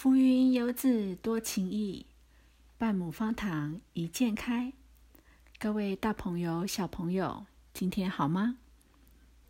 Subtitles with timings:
[0.00, 2.06] 浮云游子多情意，
[2.78, 4.72] 半亩方塘一鉴开。
[5.58, 8.56] 各位大朋友、小朋友，今天好吗？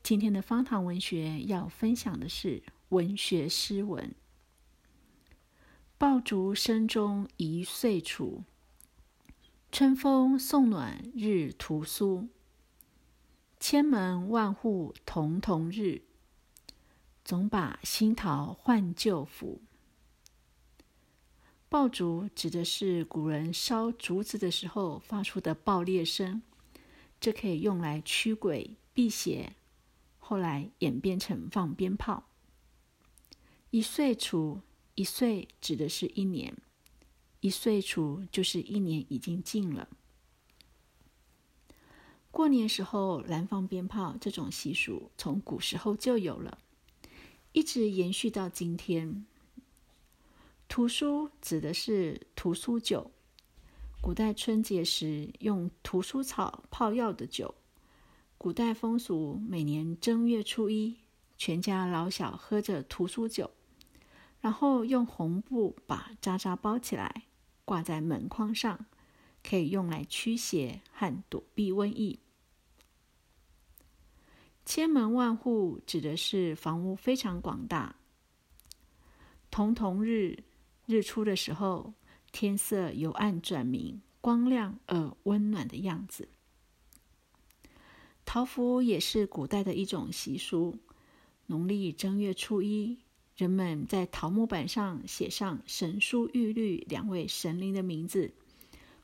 [0.02, 4.12] 今天的方塘文学要分享的是文学诗文。
[5.96, 8.42] 爆竹声中一岁除，
[9.70, 12.28] 春风送暖日屠苏。
[13.60, 16.02] 千门万户曈曈日，
[17.24, 19.62] 总把新桃换旧符。
[21.70, 26.42] 爆竹指的是古人烧竹子的时候发出的爆裂声，
[27.20, 29.54] 这可以用来驱鬼辟邪。
[30.18, 32.24] 后来演变成放鞭炮。
[33.70, 34.62] 一岁除，
[34.96, 36.56] 一岁指的是一年，
[37.38, 39.88] 一岁除就是一年已经尽了。
[42.32, 46.58] 过年时候燃放鞭炮这种习俗，从古时候就有了，
[47.52, 49.24] 一直延续到今天。
[50.70, 53.10] 屠苏指的是屠苏酒，
[54.00, 57.52] 古代春节时用屠苏草泡药的酒。
[58.38, 60.96] 古代风俗，每年正月初一，
[61.36, 63.50] 全家老小喝着屠苏酒，
[64.40, 67.24] 然后用红布把渣渣包起来，
[67.64, 68.86] 挂在门框上，
[69.42, 72.20] 可以用来驱邪和躲避瘟疫。
[74.64, 77.96] 千门万户指的是房屋非常广大。
[79.50, 80.44] 曈曈日。
[80.90, 81.94] 日出的时候，
[82.32, 86.28] 天色由暗转明，光亮而温暖的样子。
[88.24, 90.78] 桃符也是古代的一种习俗。
[91.46, 92.98] 农历正月初一，
[93.36, 98.32] 人们在桃木板上写上神书玉律两位神灵的名字，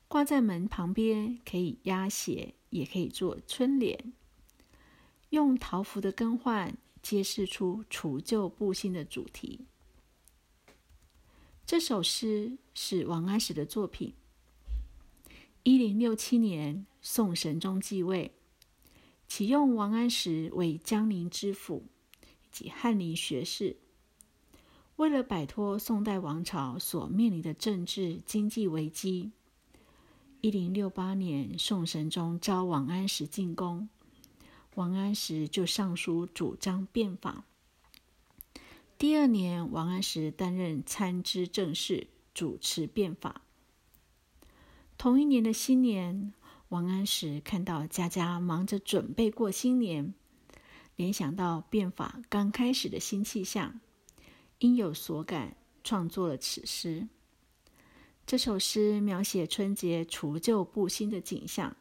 [0.09, 4.13] 挂在门旁边，可以压邪，也可以做春联。
[5.31, 9.67] 用桃符的更换，揭示出除旧布新的主题。
[11.67, 14.15] 这首诗是王安石的作品。
[15.65, 18.31] 一零六七年，宋神宗继位，
[19.27, 21.83] 启用王安石为江宁知府
[22.23, 23.79] 以及翰林学士。
[24.95, 29.33] 为了摆脱宋代王朝所面临的政治经济危机，
[30.43, 33.89] 一零六八年，宋神宗召王安石进宫，
[34.77, 37.45] 王安石就上书主张变法。
[38.99, 43.43] 第二年，王安石担任参知政事，主持变法。
[44.97, 46.33] 同一年的新年，
[46.71, 50.15] 王安石看到家家忙着准备过新年，
[50.97, 53.81] 联想到变法刚开始的新气象，
[54.61, 57.07] 因有所感，创作了此诗。
[58.25, 61.77] 这首诗描写春节除旧布新的景象，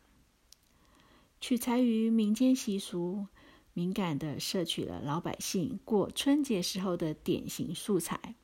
[1.39, 3.27] 取材于民间习俗。
[3.75, 8.35] 敏感的摄取了老百姓过春节时候的典型素材，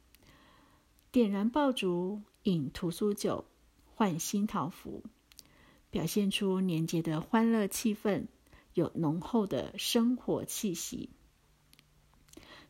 [1.09, 3.45] 点燃爆竹，饮屠苏酒，
[3.85, 5.05] 换新桃符，
[5.89, 8.25] 表现出年节的欢乐气氛，
[8.73, 11.11] 有浓厚的生活气息。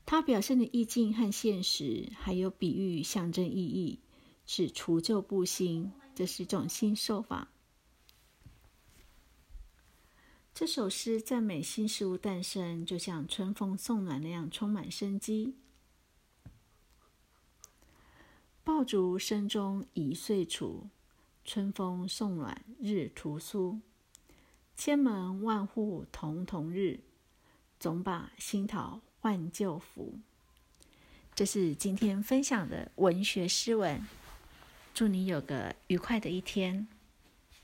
[0.05, 4.01] 它表现的意境和现实，还有比喻象征意义，
[4.45, 7.51] 是除旧布新，这是一种新手法。
[10.61, 15.55] 这首诗赞美新事物诞生，就像春风送暖那样充满生机。
[18.63, 20.85] 爆竹声中一岁除，
[21.43, 23.79] 春风送暖日屠苏。
[24.77, 26.99] 千门万户曈曈日，
[27.79, 30.19] 总把新桃换旧符。
[31.33, 33.99] 这是今天分享的文学诗文。
[34.93, 36.87] 祝你有个愉快的一天。